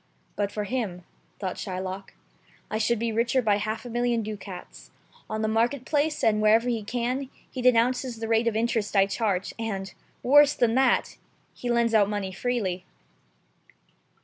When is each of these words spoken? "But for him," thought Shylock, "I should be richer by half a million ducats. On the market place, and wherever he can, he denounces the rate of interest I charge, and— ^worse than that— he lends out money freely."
"But 0.35 0.51
for 0.51 0.63
him," 0.63 1.03
thought 1.37 1.57
Shylock, 1.59 2.15
"I 2.71 2.79
should 2.79 2.97
be 2.97 3.11
richer 3.11 3.39
by 3.39 3.57
half 3.57 3.85
a 3.85 3.89
million 3.91 4.23
ducats. 4.23 4.89
On 5.29 5.43
the 5.43 5.47
market 5.47 5.85
place, 5.85 6.23
and 6.23 6.41
wherever 6.41 6.67
he 6.67 6.81
can, 6.81 7.29
he 7.51 7.61
denounces 7.61 8.17
the 8.17 8.27
rate 8.27 8.47
of 8.47 8.55
interest 8.55 8.95
I 8.95 9.05
charge, 9.05 9.53
and— 9.59 9.93
^worse 10.25 10.57
than 10.57 10.73
that— 10.73 11.17
he 11.53 11.69
lends 11.69 11.93
out 11.93 12.09
money 12.09 12.31
freely." 12.31 12.83